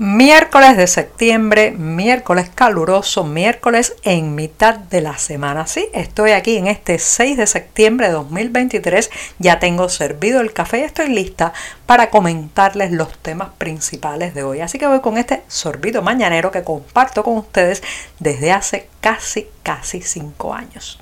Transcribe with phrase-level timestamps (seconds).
[0.00, 5.66] Miércoles de septiembre, miércoles caluroso, miércoles en mitad de la semana.
[5.66, 9.10] Sí, estoy aquí en este 6 de septiembre de 2023.
[9.40, 11.52] Ya tengo servido el café y estoy lista
[11.84, 14.60] para comentarles los temas principales de hoy.
[14.60, 17.82] Así que voy con este sorbito mañanero que comparto con ustedes
[18.20, 21.00] desde hace casi, casi 5 años.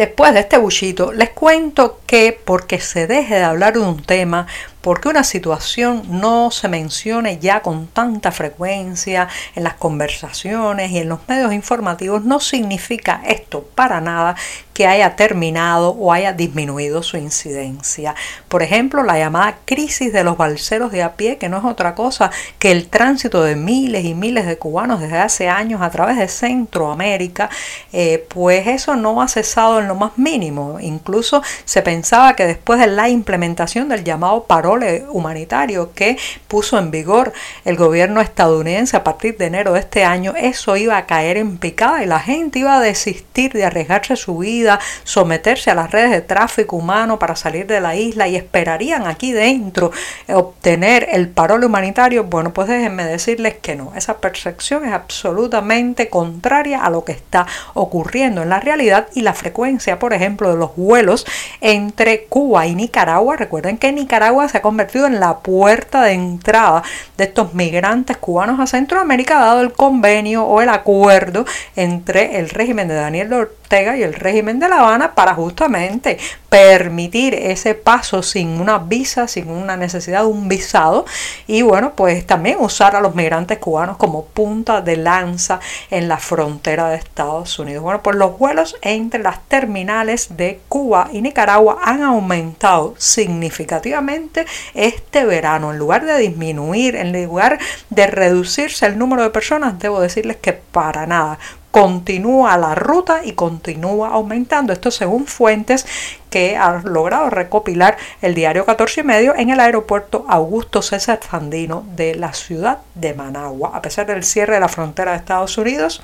[0.00, 4.46] Después de este bullito, les cuento que porque se deje de hablar de un tema,
[4.80, 11.08] porque una situación no se mencione ya con tanta frecuencia en las conversaciones y en
[11.08, 14.36] los medios informativos no significa esto para nada
[14.72, 18.14] que haya terminado o haya disminuido su incidencia.
[18.48, 21.94] Por ejemplo, la llamada crisis de los balseros de a pie, que no es otra
[21.94, 26.16] cosa que el tránsito de miles y miles de cubanos desde hace años a través
[26.16, 27.50] de Centroamérica,
[27.92, 30.78] eh, pues eso no ha cesado en lo más mínimo.
[30.80, 34.69] Incluso se pensaba que después de la implementación del llamado paro
[35.10, 36.18] humanitario que
[36.48, 37.32] puso en vigor
[37.64, 41.58] el gobierno estadounidense a partir de enero de este año, eso iba a caer en
[41.58, 46.10] picada y la gente iba a desistir de arriesgarse su vida, someterse a las redes
[46.10, 49.92] de tráfico humano para salir de la isla y esperarían aquí dentro
[50.28, 52.24] obtener el parole humanitario.
[52.24, 57.46] Bueno, pues déjenme decirles que no, esa percepción es absolutamente contraria a lo que está
[57.74, 61.26] ocurriendo en la realidad y la frecuencia, por ejemplo, de los vuelos
[61.60, 63.36] entre Cuba y Nicaragua.
[63.36, 66.82] Recuerden que Nicaragua se convertido en la puerta de entrada
[67.16, 71.44] de estos migrantes cubanos a Centroamérica, dado el convenio o el acuerdo
[71.76, 73.28] entre el régimen de Daniel
[73.72, 76.18] Y el régimen de La Habana para justamente
[76.48, 81.06] permitir ese paso sin una visa, sin una necesidad de un visado
[81.46, 86.16] y bueno, pues también usar a los migrantes cubanos como punta de lanza en la
[86.16, 87.84] frontera de Estados Unidos.
[87.84, 95.24] Bueno, pues los vuelos entre las terminales de Cuba y Nicaragua han aumentado significativamente este
[95.24, 95.70] verano.
[95.70, 100.54] En lugar de disminuir, en lugar de reducirse el número de personas, debo decirles que
[100.54, 101.38] para nada
[101.70, 104.72] continúa la ruta y continúa aumentando.
[104.72, 105.86] Esto según fuentes
[106.30, 111.84] que ha logrado recopilar el diario 14 y medio en el aeropuerto Augusto César Fandino
[111.96, 113.72] de la ciudad de Managua.
[113.74, 116.02] A pesar del cierre de la frontera de Estados Unidos,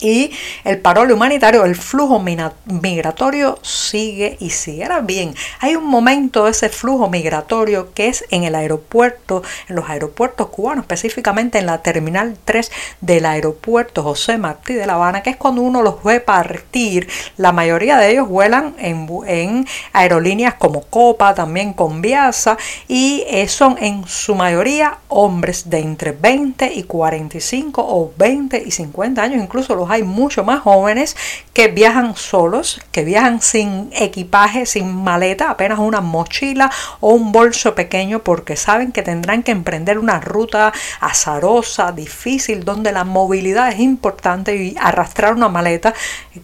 [0.00, 0.32] y
[0.64, 4.84] el parole humanitario, el flujo migratorio sigue y sigue.
[4.84, 9.76] Ahora bien, hay un momento de ese flujo migratorio que es en el aeropuerto, en
[9.76, 15.22] los aeropuertos cubanos, específicamente en la terminal 3 del aeropuerto José Martí de La Habana,
[15.22, 17.08] que es cuando uno los ve partir.
[17.36, 22.56] La mayoría de ellos vuelan en, en aerolíneas como Copa, también con Viasa,
[22.88, 28.70] y eh, son en su mayoría hombres de entre 20 y 45 o 20 y
[28.70, 31.16] 50 años, incluso los hay mucho más jóvenes
[31.52, 36.70] que viajan solos, que viajan sin equipaje, sin maleta, apenas una mochila
[37.00, 42.92] o un bolso pequeño porque saben que tendrán que emprender una ruta azarosa, difícil, donde
[42.92, 45.94] la movilidad es importante y arrastrar una maleta,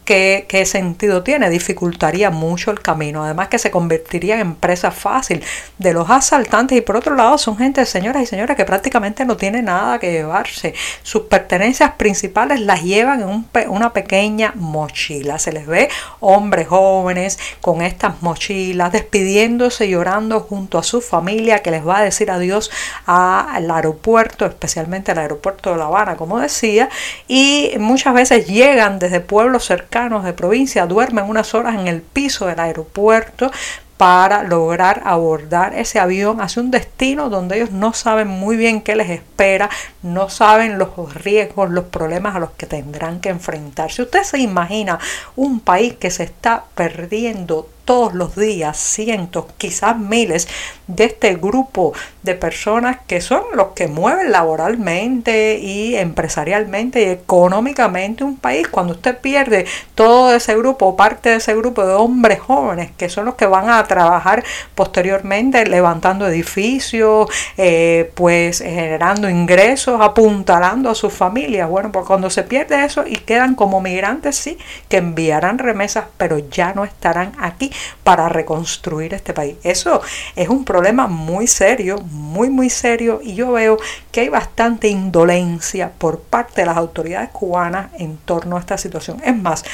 [0.05, 1.51] ¿qué, qué sentido tiene?
[1.51, 3.25] Dificultaría mucho el camino.
[3.25, 5.43] Además que se convertiría en presa fácil
[5.79, 9.37] de los asaltantes y por otro lado son gente, señoras y señores, que prácticamente no
[9.37, 10.75] tiene nada que llevarse.
[11.03, 13.36] Sus pertenencias principales las llevan en un
[13.69, 15.39] una pequeña mochila.
[15.39, 15.89] Se les ve
[16.21, 21.99] hombres jóvenes con estas mochilas, despidiéndose y llorando junto a su familia que les va
[21.99, 22.71] a decir adiós
[23.07, 26.89] al aeropuerto, especialmente al aeropuerto de La Habana, como decía,
[27.29, 32.47] y muchas veces llegan desde pueblos cercanos de provincia, duermen unas horas en el piso
[32.47, 33.51] del aeropuerto
[33.97, 38.95] para lograr abordar ese avión hacia un destino donde ellos no saben muy bien qué
[38.95, 39.71] les espera,
[40.03, 43.91] no saben los riesgos, los problemas a los que tendrán que enfrentar.
[43.91, 44.99] Si usted se imagina
[45.35, 50.49] un país que se está perdiendo todos los días cientos, quizás miles
[50.89, 58.25] de este grupo de personas que son los que mueven laboralmente y empresarialmente y económicamente
[58.25, 58.69] un país.
[58.69, 63.25] Cuando usted pierde todo ese grupo, parte de ese grupo de hombres jóvenes que son
[63.25, 64.45] los que van a trabajar
[64.75, 71.71] posteriormente levantando edificios, eh, pues generando ingresos, apuntalando a sus familias.
[71.71, 76.39] Bueno, pues cuando se pierde eso y quedan como migrantes, sí, que enviarán remesas, pero
[76.39, 77.71] ya no estarán aquí
[78.05, 79.57] para reconstruir este país.
[79.63, 80.01] Eso
[80.35, 83.79] es un problema muy serio, muy, muy serio, y yo veo
[84.13, 89.21] que hay bastante indolencia por parte de las autoridades cubanas en torno a esta situación.
[89.25, 89.65] Es más,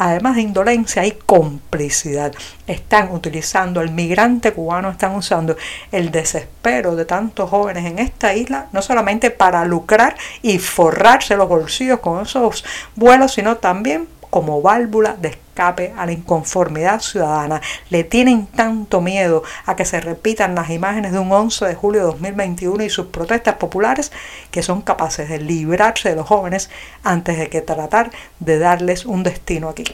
[0.00, 2.32] además de indolencia, hay complicidad.
[2.66, 5.56] Están utilizando el migrante cubano, están usando
[5.92, 11.48] el desespero de tantos jóvenes en esta isla, no solamente para lucrar y forrarse los
[11.48, 12.64] bolsillos con esos
[12.96, 17.60] vuelos, sino también como válvula de escape a la inconformidad ciudadana.
[17.90, 22.00] Le tienen tanto miedo a que se repitan las imágenes de un 11 de julio
[22.00, 24.12] de 2021 y sus protestas populares
[24.50, 26.70] que son capaces de librarse de los jóvenes
[27.02, 29.84] antes de que tratar de darles un destino aquí.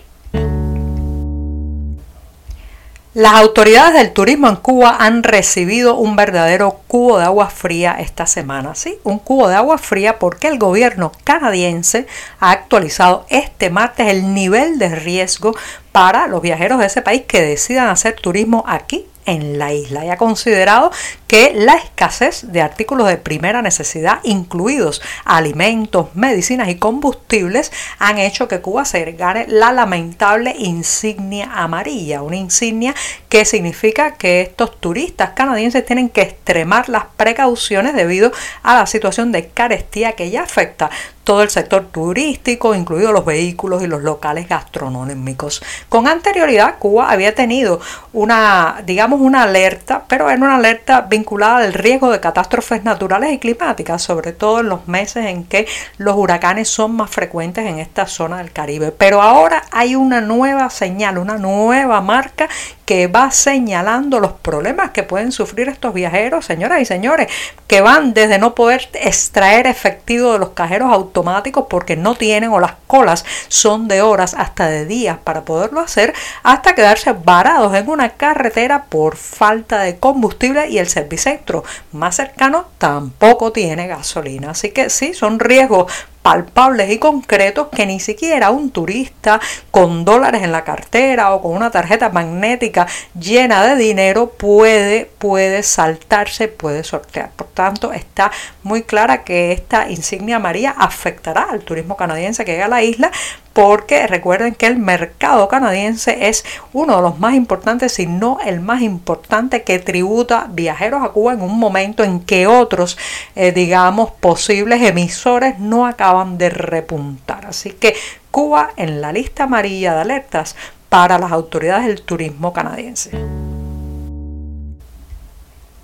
[3.16, 8.26] Las autoridades del turismo en Cuba han recibido un verdadero cubo de agua fría esta
[8.26, 8.98] semana, ¿sí?
[9.04, 12.06] Un cubo de agua fría porque el gobierno canadiense
[12.40, 15.56] ha actualizado este martes el nivel de riesgo
[15.92, 20.10] para los viajeros de ese país que decidan hacer turismo aquí en la isla y
[20.10, 20.90] ha considerado
[21.26, 28.48] que la escasez de artículos de primera necesidad, incluidos alimentos, medicinas y combustibles, han hecho
[28.48, 32.94] que Cuba se gane la lamentable insignia amarilla, una insignia
[33.28, 38.32] que significa que estos turistas canadienses tienen que extremar las precauciones debido
[38.62, 40.90] a la situación de carestía que ya afecta
[41.26, 45.60] todo el sector turístico, incluidos los vehículos y los locales gastronómicos.
[45.88, 47.80] Con anterioridad, Cuba había tenido
[48.12, 53.38] una, digamos, una alerta, pero era una alerta vinculada al riesgo de catástrofes naturales y
[53.38, 55.66] climáticas, sobre todo en los meses en que
[55.98, 58.92] los huracanes son más frecuentes en esta zona del Caribe.
[58.92, 62.48] Pero ahora hay una nueva señal, una nueva marca
[62.86, 67.28] que va señalando los problemas que pueden sufrir estos viajeros, señoras y señores,
[67.66, 72.60] que van desde no poder extraer efectivo de los cajeros automáticos porque no tienen o
[72.60, 77.90] las colas son de horas hasta de días para poderlo hacer, hasta quedarse varados en
[77.90, 84.50] una carretera por falta de combustible y el servicentro más cercano tampoco tiene gasolina.
[84.50, 85.92] Así que sí, son riesgos
[86.26, 89.40] palpables y concretos que ni siquiera un turista
[89.70, 95.62] con dólares en la cartera o con una tarjeta magnética llena de dinero puede, puede
[95.62, 97.30] saltarse, puede sortear.
[97.36, 98.32] Por tanto, está
[98.64, 103.12] muy clara que esta insignia María afectará al turismo canadiense que llega a la isla,
[103.56, 106.44] porque recuerden que el mercado canadiense es
[106.74, 111.32] uno de los más importantes, si no el más importante que tributa viajeros a Cuba
[111.32, 112.98] en un momento en que otros,
[113.34, 117.46] eh, digamos, posibles emisores no acaban de repuntar.
[117.46, 117.94] Así que
[118.30, 120.54] Cuba en la lista amarilla de alertas
[120.90, 123.12] para las autoridades del turismo canadiense.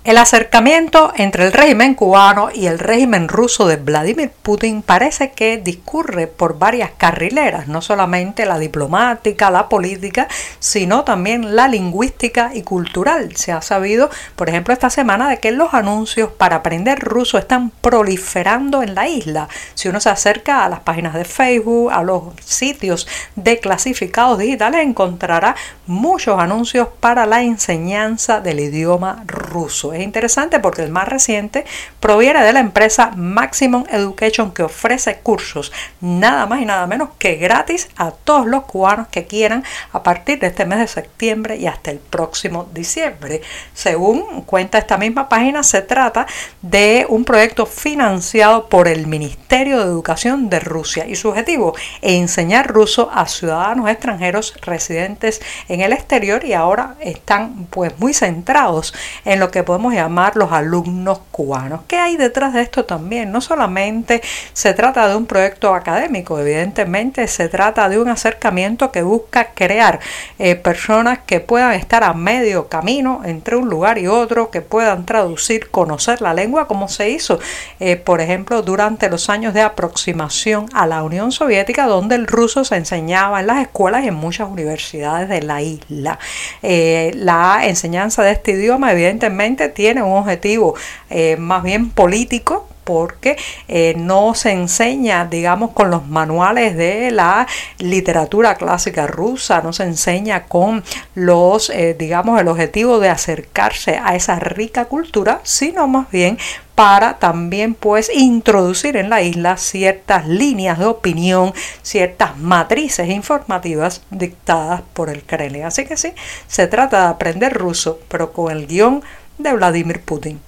[0.03, 5.55] El acercamiento entre el régimen cubano y el régimen ruso de Vladimir Putin parece que
[5.57, 10.27] discurre por varias carrileras, no solamente la diplomática, la política,
[10.59, 13.37] sino también la lingüística y cultural.
[13.37, 17.69] Se ha sabido, por ejemplo, esta semana de que los anuncios para aprender ruso están
[17.69, 19.47] proliferando en la isla.
[19.73, 23.07] Si uno se acerca a las páginas de Facebook, a los sitios
[23.37, 25.55] de clasificados digitales, encontrará
[25.87, 29.92] muchos anuncios para la enseñanza del idioma ruso.
[29.93, 31.65] Es interesante porque el más reciente
[31.99, 37.35] proviene de la empresa Maximum Education que ofrece cursos nada más y nada menos que
[37.35, 41.67] gratis a todos los cubanos que quieran a partir de este mes de septiembre y
[41.67, 43.41] hasta el próximo diciembre.
[43.73, 46.25] Según cuenta esta misma página, se trata
[46.61, 52.13] de un proyecto financiado por el Ministerio de Educación de Rusia y su objetivo es
[52.13, 58.93] enseñar ruso a ciudadanos extranjeros residentes en el exterior y ahora están pues muy centrados
[59.25, 61.81] en lo que podemos llamar los alumnos cubanos.
[61.87, 63.31] ¿Qué hay detrás de esto también?
[63.31, 64.21] No solamente
[64.53, 69.99] se trata de un proyecto académico, evidentemente se trata de un acercamiento que busca crear
[70.39, 75.05] eh, personas que puedan estar a medio camino entre un lugar y otro, que puedan
[75.05, 77.39] traducir, conocer la lengua, como se hizo,
[77.79, 82.63] eh, por ejemplo, durante los años de aproximación a la Unión Soviética, donde el ruso
[82.63, 86.19] se enseñaba en las escuelas y en muchas universidades de la isla.
[86.61, 90.75] Eh, la enseñanza de este idioma, evidentemente, tiene un objetivo
[91.09, 93.37] eh, más bien político porque
[93.67, 97.47] eh, no se enseña, digamos, con los manuales de la
[97.79, 100.83] literatura clásica rusa, no se enseña con
[101.15, 106.37] los, eh, digamos, el objetivo de acercarse a esa rica cultura, sino más bien
[106.75, 111.53] para también pues introducir en la isla ciertas líneas de opinión,
[111.83, 115.65] ciertas matrices informativas dictadas por el Kremlin.
[115.65, 116.13] Así que sí,
[116.47, 119.03] se trata de aprender ruso, pero con el guion
[119.37, 120.39] de Vladimir Putin.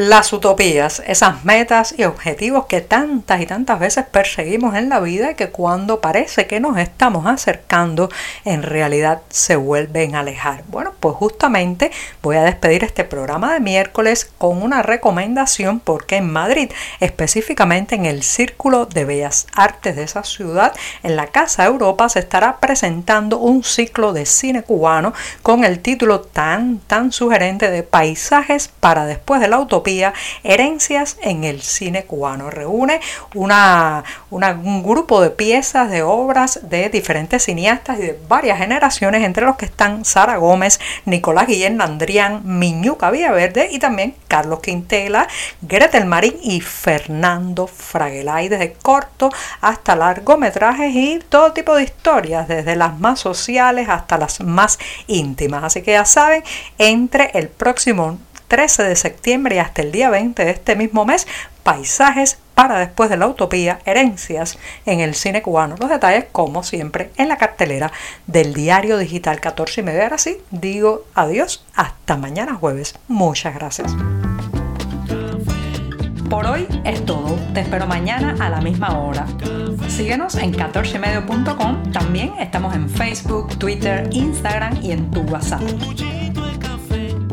[0.00, 5.32] Las utopías, esas metas y objetivos que tantas y tantas veces perseguimos en la vida
[5.32, 8.08] y que cuando parece que nos estamos acercando,
[8.44, 10.62] en realidad se vuelven a alejar.
[10.68, 11.90] Bueno, pues justamente
[12.22, 18.06] voy a despedir este programa de miércoles con una recomendación porque en Madrid, específicamente en
[18.06, 23.38] el Círculo de Bellas Artes de esa ciudad, en la Casa Europa se estará presentando
[23.38, 25.12] un ciclo de cine cubano
[25.42, 29.54] con el título tan, tan sugerente de Paisajes para después del
[30.44, 32.50] Herencias en el cine cubano.
[32.50, 33.00] Reúne
[33.34, 39.46] una, un grupo de piezas, de obras de diferentes cineastas y de varias generaciones, entre
[39.46, 45.26] los que están Sara Gómez, Nicolás Guillén Landrián, Miñuca Villaverde y también Carlos Quintela,
[45.62, 49.30] Gretel Marín y Fernando Fragelay, desde corto
[49.60, 55.64] hasta largometrajes y todo tipo de historias, desde las más sociales hasta las más íntimas.
[55.64, 56.44] Así que ya saben,
[56.78, 58.18] entre el próximo
[58.48, 61.26] 13 de septiembre y hasta el día 20 de este mismo mes,
[61.62, 65.76] paisajes para después de la utopía, herencias en el cine cubano.
[65.78, 67.92] Los detalles, como siempre, en la cartelera
[68.26, 70.04] del diario digital 14 y media.
[70.04, 72.98] Ahora sí, digo adiós, hasta mañana jueves.
[73.06, 73.94] Muchas gracias.
[76.28, 77.38] Por hoy es todo.
[77.54, 79.26] Te espero mañana a la misma hora.
[79.88, 81.92] Síguenos en 14medio.com.
[81.92, 85.62] También estamos en Facebook, Twitter, Instagram y en tu WhatsApp.